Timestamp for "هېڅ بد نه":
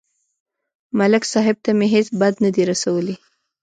1.93-2.49